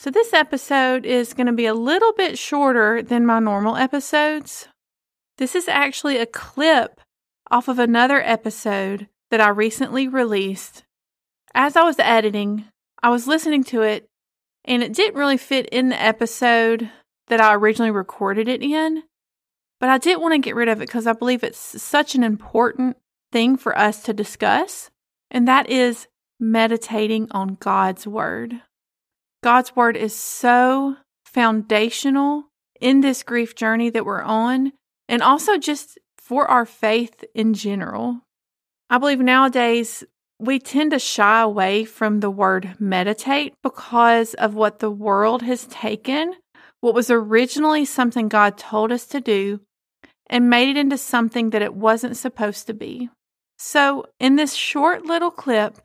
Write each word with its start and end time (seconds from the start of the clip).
So, 0.00 0.10
this 0.10 0.32
episode 0.32 1.04
is 1.04 1.34
going 1.34 1.48
to 1.48 1.52
be 1.52 1.66
a 1.66 1.74
little 1.74 2.12
bit 2.12 2.38
shorter 2.38 3.02
than 3.02 3.26
my 3.26 3.40
normal 3.40 3.76
episodes. 3.76 4.68
This 5.38 5.56
is 5.56 5.66
actually 5.66 6.18
a 6.18 6.26
clip 6.26 7.00
off 7.50 7.66
of 7.66 7.80
another 7.80 8.22
episode 8.22 9.08
that 9.30 9.40
I 9.40 9.48
recently 9.48 10.06
released. 10.06 10.84
As 11.52 11.76
I 11.76 11.82
was 11.82 11.98
editing, 11.98 12.66
I 13.02 13.10
was 13.10 13.26
listening 13.26 13.64
to 13.64 13.82
it 13.82 14.08
and 14.64 14.82
it 14.82 14.92
didn't 14.92 15.18
really 15.18 15.36
fit 15.36 15.66
in 15.70 15.88
the 15.88 16.00
episode 16.00 16.90
that 17.26 17.40
I 17.40 17.54
originally 17.54 17.90
recorded 17.90 18.46
it 18.48 18.62
in. 18.62 19.02
But 19.80 19.88
I 19.88 19.98
didn't 19.98 20.22
want 20.22 20.34
to 20.34 20.38
get 20.38 20.54
rid 20.54 20.68
of 20.68 20.80
it 20.80 20.86
because 20.86 21.06
I 21.06 21.12
believe 21.12 21.42
it's 21.42 21.58
such 21.58 22.14
an 22.14 22.22
important 22.22 22.96
thing 23.32 23.56
for 23.56 23.76
us 23.76 24.02
to 24.04 24.12
discuss, 24.12 24.90
and 25.30 25.46
that 25.46 25.70
is 25.70 26.08
meditating 26.38 27.28
on 27.30 27.56
God's 27.60 28.06
Word. 28.06 28.60
God's 29.48 29.74
word 29.74 29.96
is 29.96 30.14
so 30.14 30.98
foundational 31.24 32.44
in 32.82 33.00
this 33.00 33.22
grief 33.22 33.54
journey 33.54 33.88
that 33.88 34.04
we're 34.04 34.20
on, 34.20 34.74
and 35.08 35.22
also 35.22 35.56
just 35.56 35.98
for 36.18 36.46
our 36.50 36.66
faith 36.66 37.24
in 37.34 37.54
general. 37.54 38.20
I 38.90 38.98
believe 38.98 39.20
nowadays 39.20 40.04
we 40.38 40.58
tend 40.58 40.90
to 40.90 40.98
shy 40.98 41.40
away 41.40 41.86
from 41.86 42.20
the 42.20 42.28
word 42.28 42.76
meditate 42.78 43.54
because 43.62 44.34
of 44.34 44.52
what 44.52 44.80
the 44.80 44.90
world 44.90 45.40
has 45.40 45.64
taken, 45.68 46.34
what 46.82 46.92
was 46.94 47.10
originally 47.10 47.86
something 47.86 48.28
God 48.28 48.58
told 48.58 48.92
us 48.92 49.06
to 49.06 49.18
do, 49.18 49.62
and 50.28 50.50
made 50.50 50.68
it 50.68 50.76
into 50.76 50.98
something 50.98 51.48
that 51.50 51.62
it 51.62 51.72
wasn't 51.72 52.18
supposed 52.18 52.66
to 52.66 52.74
be. 52.74 53.08
So, 53.56 54.04
in 54.20 54.36
this 54.36 54.52
short 54.52 55.06
little 55.06 55.30
clip, 55.30 55.78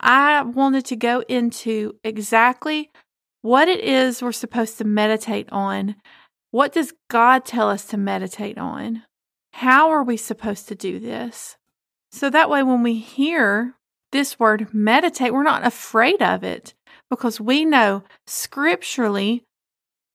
I 0.00 0.42
wanted 0.42 0.84
to 0.86 0.96
go 0.96 1.22
into 1.28 1.94
exactly 2.04 2.90
what 3.42 3.68
it 3.68 3.80
is 3.80 4.22
we're 4.22 4.32
supposed 4.32 4.78
to 4.78 4.84
meditate 4.84 5.48
on. 5.50 5.96
What 6.50 6.72
does 6.72 6.92
God 7.08 7.44
tell 7.44 7.70
us 7.70 7.84
to 7.86 7.96
meditate 7.96 8.58
on? 8.58 9.02
How 9.52 9.90
are 9.90 10.02
we 10.02 10.16
supposed 10.16 10.68
to 10.68 10.74
do 10.74 10.98
this? 10.98 11.56
So 12.10 12.30
that 12.30 12.50
way, 12.50 12.62
when 12.62 12.82
we 12.82 12.94
hear 12.94 13.74
this 14.12 14.38
word 14.38 14.72
meditate, 14.72 15.32
we're 15.32 15.42
not 15.42 15.66
afraid 15.66 16.22
of 16.22 16.44
it 16.44 16.74
because 17.10 17.40
we 17.40 17.64
know 17.64 18.04
scripturally 18.26 19.44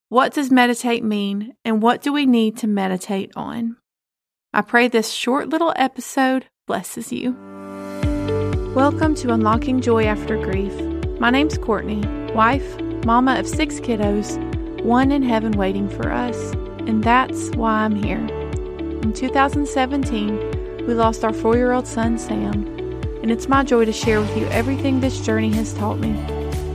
what 0.10 0.34
does 0.34 0.52
meditate 0.52 1.04
mean 1.04 1.54
and 1.64 1.82
what 1.82 2.02
do 2.02 2.12
we 2.12 2.26
need 2.26 2.58
to 2.58 2.68
meditate 2.68 3.32
on. 3.36 3.78
I 4.54 4.62
pray 4.62 4.88
this 4.88 5.12
short 5.12 5.50
little 5.50 5.74
episode 5.78 6.48
blesses 6.68 7.14
you. 7.14 7.51
Welcome 8.22 9.16
to 9.16 9.34
Unlocking 9.34 9.82
Joy 9.82 10.06
After 10.06 10.38
Grief. 10.38 10.74
My 11.20 11.30
name's 11.30 11.58
Courtney, 11.58 12.06
wife, 12.34 12.80
mama 13.04 13.40
of 13.40 13.48
six 13.48 13.80
kiddos, 13.80 14.38
one 14.84 15.12
in 15.12 15.24
heaven 15.24 15.54
waiting 15.54 15.90
for 15.90 16.12
us, 16.12 16.52
and 16.88 17.04
that's 17.04 17.50
why 17.52 17.84
I'm 17.84 17.96
here. 17.96 18.20
In 18.20 19.12
2017, 19.14 20.86
we 20.86 20.94
lost 20.94 21.24
our 21.24 21.34
four 21.34 21.56
year 21.56 21.72
old 21.72 21.88
son, 21.88 22.18
Sam, 22.18 22.64
and 23.22 23.32
it's 23.32 23.50
my 23.50 23.64
joy 23.64 23.86
to 23.86 23.94
share 23.94 24.20
with 24.20 24.38
you 24.38 24.46
everything 24.48 25.00
this 25.00 25.20
journey 25.22 25.52
has 25.54 25.74
taught 25.74 26.00
me. 26.00 26.16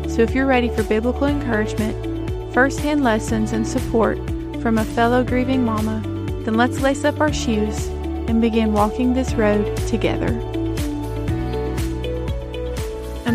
So 0.09 0.23
if 0.23 0.35
you're 0.35 0.47
ready 0.47 0.69
for 0.69 0.83
biblical 0.83 1.27
encouragement, 1.27 2.53
first 2.53 2.81
hand 2.81 3.05
lessons, 3.05 3.53
and 3.53 3.67
support 3.67 4.19
from 4.61 4.79
a 4.79 4.85
fellow 4.85 5.23
grieving 5.23 5.65
mama, 5.65 6.03
then 6.45 6.55
let's 6.55 6.81
lace 6.81 7.05
up 7.05 7.21
our 7.21 7.33
shoes 7.33 7.87
and 8.29 8.41
begin 8.41 8.73
walking 8.73 9.15
this 9.15 9.35
road 9.35 9.77
together. 9.89 10.31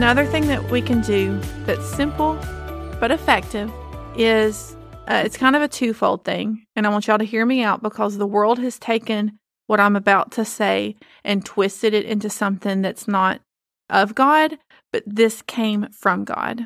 Another 0.01 0.25
thing 0.25 0.47
that 0.47 0.71
we 0.71 0.81
can 0.81 1.01
do 1.01 1.39
that's 1.67 1.85
simple 1.85 2.33
but 2.99 3.11
effective 3.11 3.71
is 4.17 4.75
uh, 5.07 5.21
it's 5.23 5.37
kind 5.37 5.55
of 5.55 5.61
a 5.61 5.67
twofold 5.67 6.25
thing. 6.25 6.65
And 6.75 6.87
I 6.87 6.89
want 6.89 7.05
y'all 7.05 7.19
to 7.19 7.23
hear 7.23 7.45
me 7.45 7.61
out 7.61 7.83
because 7.83 8.17
the 8.17 8.25
world 8.25 8.57
has 8.57 8.79
taken 8.79 9.37
what 9.67 9.79
I'm 9.79 9.95
about 9.95 10.31
to 10.31 10.43
say 10.43 10.95
and 11.23 11.45
twisted 11.45 11.93
it 11.93 12.07
into 12.07 12.31
something 12.31 12.81
that's 12.81 13.07
not 13.07 13.41
of 13.91 14.15
God, 14.15 14.57
but 14.91 15.03
this 15.05 15.43
came 15.43 15.87
from 15.91 16.23
God. 16.23 16.65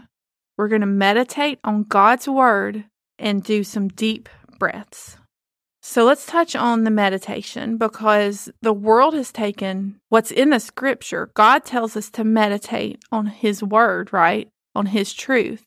We're 0.57 0.69
going 0.69 0.79
to 0.79 0.87
meditate 0.87 1.59
on 1.65 1.83
God's 1.83 2.29
word 2.29 2.85
and 3.19 3.43
do 3.43 3.65
some 3.65 3.89
deep 3.89 4.29
breaths. 4.59 5.17
So 5.87 6.03
let's 6.03 6.25
touch 6.25 6.55
on 6.55 6.83
the 6.83 6.89
meditation 6.89 7.77
because 7.77 8.49
the 8.63 8.73
world 8.73 9.13
has 9.13 9.31
taken 9.31 10.01
what's 10.09 10.31
in 10.31 10.49
the 10.49 10.59
scripture. 10.59 11.29
God 11.35 11.63
tells 11.63 11.95
us 11.95 12.09
to 12.09 12.23
meditate 12.23 13.03
on 13.11 13.27
his 13.27 13.61
word, 13.61 14.11
right? 14.11 14.49
On 14.73 14.87
his 14.87 15.13
truth. 15.13 15.63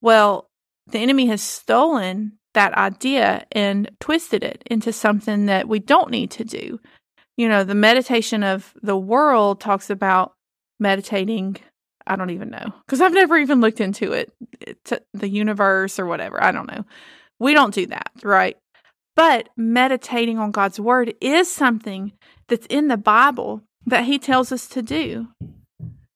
Well, 0.00 0.48
the 0.86 0.98
enemy 0.98 1.26
has 1.26 1.42
stolen 1.42 2.38
that 2.54 2.72
idea 2.72 3.46
and 3.52 3.90
twisted 4.00 4.42
it 4.42 4.62
into 4.64 4.94
something 4.94 5.44
that 5.44 5.68
we 5.68 5.78
don't 5.78 6.10
need 6.10 6.30
to 6.32 6.44
do. 6.44 6.80
You 7.36 7.50
know, 7.50 7.64
the 7.64 7.74
meditation 7.74 8.42
of 8.42 8.72
the 8.82 8.96
world 8.96 9.60
talks 9.60 9.90
about 9.90 10.32
meditating. 10.80 11.58
I 12.06 12.16
don't 12.16 12.30
even 12.30 12.48
know 12.48 12.72
because 12.86 13.02
I've 13.02 13.12
never 13.12 13.36
even 13.36 13.60
looked 13.60 13.82
into 13.82 14.12
it, 14.12 14.32
the 15.12 15.28
universe 15.28 15.98
or 15.98 16.06
whatever. 16.06 16.42
I 16.42 16.50
don't 16.50 16.66
know. 16.66 16.86
We 17.38 17.52
don't 17.52 17.74
do 17.74 17.86
that, 17.88 18.10
right? 18.22 18.56
But 19.16 19.48
meditating 19.56 20.38
on 20.38 20.50
God's 20.50 20.80
word 20.80 21.14
is 21.20 21.50
something 21.50 22.12
that's 22.48 22.66
in 22.66 22.88
the 22.88 22.96
Bible 22.96 23.62
that 23.86 24.04
he 24.04 24.18
tells 24.18 24.50
us 24.50 24.66
to 24.68 24.82
do. 24.82 25.28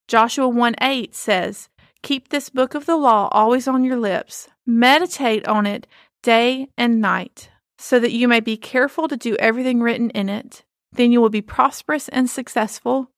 Joshua 0.08 0.48
1 0.48 0.74
8 0.80 1.14
says, 1.14 1.68
Keep 2.02 2.28
this 2.28 2.48
book 2.48 2.74
of 2.74 2.86
the 2.86 2.96
law 2.96 3.28
always 3.30 3.68
on 3.68 3.84
your 3.84 3.98
lips, 3.98 4.48
meditate 4.66 5.46
on 5.46 5.66
it 5.66 5.86
day 6.22 6.68
and 6.76 7.00
night, 7.00 7.50
so 7.78 7.98
that 7.98 8.12
you 8.12 8.26
may 8.26 8.40
be 8.40 8.56
careful 8.56 9.06
to 9.08 9.16
do 9.16 9.36
everything 9.36 9.80
written 9.80 10.10
in 10.10 10.28
it. 10.28 10.64
Then 10.92 11.12
you 11.12 11.20
will 11.20 11.28
be 11.28 11.42
prosperous 11.42 12.08
and 12.08 12.28
successful. 12.30 13.10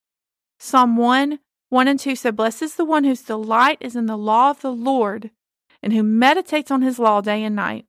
Psalm 0.59 0.97
1 0.97 1.39
1 1.69 1.89
and 1.89 2.01
2 2.01 2.17
said, 2.17 2.35
Blessed 2.35 2.63
is 2.63 2.75
the 2.75 2.85
one 2.85 3.05
whose 3.05 3.23
delight 3.23 3.79
is 3.81 3.95
in 3.95 4.07
the 4.07 4.19
law 4.19 4.51
of 4.51 4.61
the 4.61 4.73
Lord, 4.73 5.31
and 5.83 5.93
who 5.93 6.03
meditates 6.03 6.71
on 6.71 6.83
his 6.83 6.99
law 6.99 7.21
day 7.21 7.45
and 7.45 7.55
night. 7.55 7.87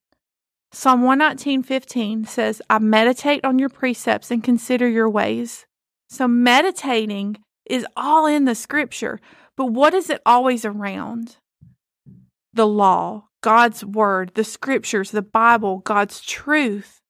Psalm 0.73 1.01
119:15 1.01 2.25
says, 2.25 2.61
"I 2.69 2.79
meditate 2.79 3.43
on 3.43 3.59
your 3.59 3.69
precepts 3.69 4.31
and 4.31 4.43
consider 4.43 4.87
your 4.87 5.09
ways." 5.09 5.65
So 6.09 6.27
meditating 6.27 7.37
is 7.65 7.85
all 7.97 8.25
in 8.25 8.45
the 8.45 8.55
scripture, 8.55 9.19
but 9.57 9.65
what 9.65 9.93
is 9.93 10.09
it 10.09 10.21
always 10.25 10.63
around? 10.63 11.37
The 12.53 12.67
law, 12.67 13.27
God's 13.41 13.83
word, 13.83 14.31
the 14.35 14.43
scriptures, 14.43 15.11
the 15.11 15.21
Bible, 15.21 15.79
God's 15.79 16.21
truth. 16.21 17.01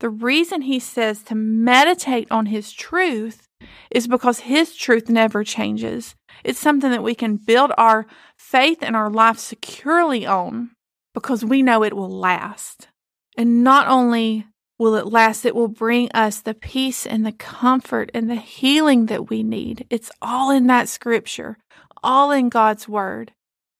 The 0.00 0.10
reason 0.10 0.62
he 0.62 0.78
says 0.78 1.22
to 1.24 1.34
meditate 1.34 2.28
on 2.30 2.46
his 2.46 2.72
truth 2.72 3.48
is 3.90 4.06
because 4.06 4.40
his 4.40 4.76
truth 4.76 5.08
never 5.08 5.44
changes. 5.44 6.14
It's 6.44 6.58
something 6.58 6.90
that 6.90 7.02
we 7.02 7.14
can 7.14 7.36
build 7.36 7.72
our 7.76 8.06
faith 8.36 8.78
and 8.82 8.96
our 8.96 9.10
life 9.10 9.38
securely 9.38 10.26
on 10.26 10.70
because 11.14 11.44
we 11.44 11.62
know 11.62 11.82
it 11.82 11.94
will 11.94 12.10
last. 12.10 12.88
And 13.36 13.64
not 13.64 13.88
only 13.88 14.46
will 14.78 14.94
it 14.96 15.06
last, 15.06 15.44
it 15.44 15.54
will 15.54 15.68
bring 15.68 16.10
us 16.12 16.40
the 16.40 16.54
peace 16.54 17.06
and 17.06 17.24
the 17.24 17.32
comfort 17.32 18.10
and 18.12 18.28
the 18.28 18.36
healing 18.36 19.06
that 19.06 19.30
we 19.30 19.42
need. 19.42 19.86
It's 19.90 20.10
all 20.20 20.50
in 20.50 20.66
that 20.66 20.88
scripture, 20.88 21.58
all 22.02 22.30
in 22.30 22.48
God's 22.48 22.88
word. 22.88 23.32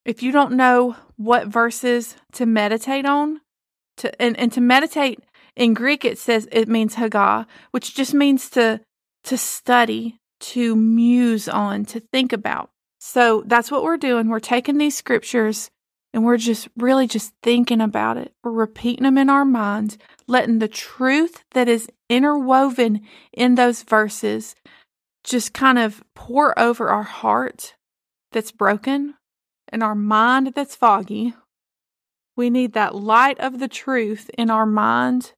If 0.05 0.23
you 0.23 0.33
don't 0.33 0.53
know 0.53 0.97
what 1.17 1.49
verses 1.49 2.17
to 2.33 2.47
meditate 2.47 3.07
on, 3.07 3.41
to 3.99 4.23
and, 4.23 4.39
and 4.39 4.53
to 4.53 4.61
meditate 4.61 5.21
in 5.55 5.75
Greek 5.75 6.05
it 6.05 6.19
says 6.19 6.49
it 6.51 6.69
means 6.69 6.95
haga, 6.95 7.47
which 7.73 7.95
just 7.95 8.15
means 8.15 8.49
to 8.51 8.81
to 9.25 9.39
study, 9.39 10.19
to 10.41 10.75
muse 10.75 11.49
on, 11.49 11.85
to 11.87 12.01
think 12.01 12.33
about. 12.33 12.71
So 12.99 13.43
that's 13.47 13.71
what 13.71 13.83
we're 13.83 13.97
doing. 13.97 14.29
We're 14.29 14.41
taking 14.41 14.79
these 14.79 14.97
scriptures 14.97 15.71
and 16.13 16.25
we're 16.25 16.37
just 16.37 16.69
really 16.77 17.07
just 17.07 17.33
thinking 17.43 17.81
about 17.81 18.17
it. 18.17 18.35
We're 18.45 18.53
repeating 18.53 19.05
them 19.05 19.19
in 19.19 19.31
our 19.31 19.45
minds, 19.45 19.97
letting 20.27 20.59
the 20.59 20.69
truth 20.69 21.45
that 21.53 21.69
is 21.69 21.89
interwoven 22.09 23.01
in 23.33 23.55
those 23.55 23.83
verses 23.83 24.55
just 25.25 25.55
kind 25.55 25.79
of 25.79 26.03
pour 26.15 26.59
over 26.59 26.89
our 26.89 27.03
heart 27.05 27.75
that's 28.33 28.53
broken 28.53 29.15
and 29.69 29.83
our 29.83 29.95
mind 29.95 30.53
that's 30.55 30.77
foggy. 30.77 31.35
We 32.37 32.51
need 32.51 32.73
that 32.73 32.95
light 32.95 33.39
of 33.41 33.59
the 33.59 33.69
truth 33.69 34.31
in 34.37 34.51
our 34.51 34.67
mind 34.67 35.33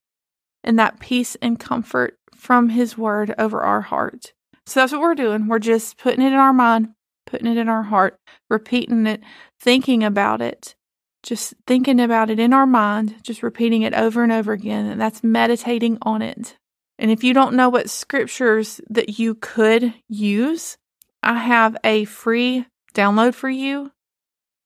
and 0.62 0.78
that 0.78 1.00
peace 1.00 1.36
and 1.42 1.58
comfort 1.58 2.18
from 2.34 2.70
His 2.70 2.96
Word 2.96 3.34
over 3.38 3.60
our 3.60 3.82
heart. 3.82 4.32
So 4.66 4.80
that's 4.80 4.92
what 4.92 5.00
we're 5.00 5.14
doing. 5.14 5.46
We're 5.46 5.58
just 5.58 5.98
putting 5.98 6.24
it 6.24 6.28
in 6.28 6.34
our 6.34 6.52
mind, 6.52 6.90
putting 7.26 7.46
it 7.46 7.58
in 7.58 7.68
our 7.68 7.82
heart, 7.82 8.18
repeating 8.48 9.06
it, 9.06 9.22
thinking 9.64 10.04
about 10.04 10.42
it, 10.42 10.76
just 11.24 11.54
thinking 11.66 12.00
about 12.00 12.30
it 12.30 12.38
in 12.38 12.52
our 12.52 12.66
mind, 12.66 13.16
just 13.22 13.42
repeating 13.42 13.82
it 13.82 13.94
over 13.94 14.22
and 14.22 14.32
over 14.32 14.52
again. 14.52 14.86
And 14.86 15.00
that's 15.00 15.24
meditating 15.24 15.98
on 16.02 16.22
it. 16.22 16.58
And 16.98 17.10
if 17.10 17.24
you 17.24 17.34
don't 17.34 17.56
know 17.56 17.70
what 17.70 17.90
scriptures 17.90 18.80
that 18.90 19.18
you 19.18 19.34
could 19.36 19.94
use, 20.08 20.78
I 21.22 21.38
have 21.38 21.76
a 21.84 22.04
free 22.06 22.66
download 22.94 23.34
for 23.34 23.50
you 23.50 23.90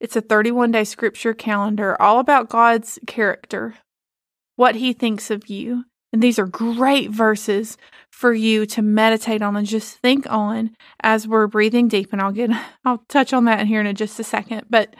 It's 0.00 0.16
a 0.16 0.20
31 0.20 0.72
day 0.72 0.84
scripture 0.84 1.34
calendar 1.34 2.00
all 2.00 2.20
about 2.20 2.50
God's 2.50 2.98
character, 3.06 3.76
what 4.56 4.76
he 4.76 4.92
thinks 4.92 5.30
of 5.30 5.48
you. 5.48 5.84
And 6.12 6.22
these 6.22 6.38
are 6.38 6.46
great 6.46 7.10
verses 7.10 7.76
for 8.10 8.32
you 8.32 8.66
to 8.66 8.82
meditate 8.82 9.42
on 9.42 9.56
and 9.56 9.66
just 9.66 9.98
think 9.98 10.26
on 10.30 10.74
as 11.02 11.28
we're 11.28 11.46
breathing 11.46 11.88
deep. 11.88 12.12
And 12.12 12.20
I'll 12.20 12.32
get, 12.32 12.50
I'll 12.84 13.04
touch 13.08 13.32
on 13.32 13.44
that 13.44 13.66
here 13.66 13.80
in 13.80 13.94
just 13.96 14.18
a 14.18 14.24
second. 14.24 14.66
But 14.70 14.94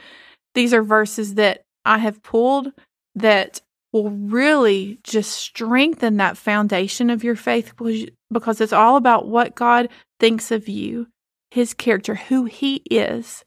these 0.55 0.75
are 0.75 0.83
verses 0.83 1.35
that 1.35 1.63
I 1.85 1.99
have 1.99 2.23
pulled 2.23 2.73
that 3.15 3.61
will 3.93 4.11
really 4.11 4.99
just 5.03 5.33
strengthen 5.33 6.19
that 6.19 6.37
foundation 6.37 7.11
of 7.11 7.25
your 7.25 7.37
faith 7.37 7.73
because 8.31 8.61
it's 8.61 8.73
all 8.73 8.97
about 8.97 9.27
what 9.27 9.55
God 9.55 9.89
thinks 10.21 10.51
of 10.51 10.69
you, 10.69 11.09
his 11.51 11.73
character, 11.73 12.15
who 12.15 12.45
he 12.45 12.83
is. 12.91 13.45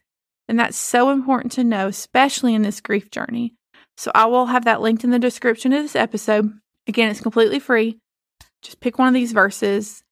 And 0.47 0.59
that's 0.59 0.77
so 0.77 1.11
important 1.11 1.53
to 1.53 1.63
know, 1.63 1.87
especially 1.87 2.55
in 2.55 2.63
this 2.63 2.81
grief 2.81 3.11
journey. 3.11 3.53
So 3.97 4.11
I 4.15 4.25
will 4.25 4.47
have 4.47 4.65
that 4.65 4.81
linked 4.81 5.03
in 5.03 5.11
the 5.11 5.19
description 5.19 5.73
of 5.73 5.83
this 5.83 5.95
episode. 5.95 6.51
Again, 6.87 7.09
it's 7.09 7.21
completely 7.21 7.59
free. 7.59 7.97
Just 8.61 8.79
pick 8.79 8.97
one 8.97 9.07
of 9.07 9.13
these 9.13 9.31
verses, 9.31 10.03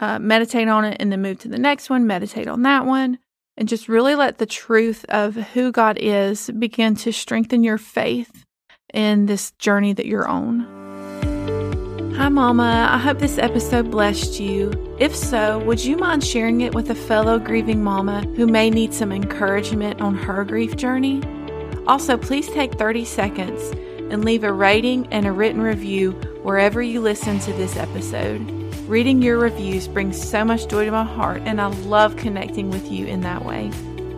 uh, 0.00 0.18
meditate 0.18 0.68
on 0.68 0.84
it, 0.84 0.96
and 1.00 1.10
then 1.10 1.22
move 1.22 1.38
to 1.40 1.48
the 1.48 1.58
next 1.58 1.90
one, 1.90 2.06
meditate 2.06 2.48
on 2.48 2.62
that 2.62 2.86
one, 2.86 3.18
and 3.56 3.68
just 3.68 3.88
really 3.88 4.14
let 4.14 4.38
the 4.38 4.46
truth 4.46 5.04
of 5.08 5.34
who 5.34 5.72
God 5.72 5.98
is 6.00 6.50
begin 6.58 6.94
to 6.96 7.12
strengthen 7.12 7.62
your 7.62 7.78
faith 7.78 8.44
in 8.92 9.26
this 9.26 9.52
journey 9.52 9.92
that 9.92 10.06
you're 10.06 10.28
on. 10.28 10.78
Hi, 12.16 12.28
Mama. 12.28 12.88
I 12.90 12.98
hope 12.98 13.18
this 13.18 13.38
episode 13.38 13.90
blessed 13.90 14.40
you. 14.40 14.72
If 14.98 15.16
so, 15.16 15.58
would 15.60 15.82
you 15.82 15.96
mind 15.96 16.22
sharing 16.22 16.60
it 16.60 16.74
with 16.74 16.90
a 16.90 16.94
fellow 16.94 17.38
grieving 17.38 17.82
mama 17.82 18.20
who 18.36 18.46
may 18.46 18.68
need 18.68 18.92
some 18.92 19.10
encouragement 19.10 20.02
on 20.02 20.14
her 20.16 20.44
grief 20.44 20.76
journey? 20.76 21.22
Also, 21.86 22.18
please 22.18 22.46
take 22.48 22.74
30 22.74 23.06
seconds 23.06 23.72
and 24.10 24.24
leave 24.24 24.44
a 24.44 24.52
rating 24.52 25.06
and 25.12 25.26
a 25.26 25.32
written 25.32 25.60
review 25.60 26.12
wherever 26.42 26.82
you 26.82 27.00
listen 27.00 27.38
to 27.40 27.52
this 27.52 27.76
episode. 27.76 28.40
Reading 28.88 29.22
your 29.22 29.38
reviews 29.38 29.86
brings 29.86 30.20
so 30.20 30.44
much 30.44 30.66
joy 30.66 30.84
to 30.84 30.90
my 30.90 31.04
heart, 31.04 31.42
and 31.44 31.60
I 31.60 31.66
love 31.66 32.16
connecting 32.16 32.70
with 32.70 32.90
you 32.90 33.06
in 33.06 33.20
that 33.20 33.44
way. 33.44 33.70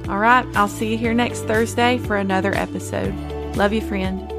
All 0.09 0.19
right, 0.19 0.47
I'll 0.56 0.69
see 0.69 0.93
you 0.93 0.99
here 0.99 1.15
next 1.15 1.41
Thursday 1.41 1.99
for 1.99 2.17
another 2.17 2.55
episode. 2.55 3.15
Love 3.55 3.73
you, 3.73 3.83
friend. 3.83 4.31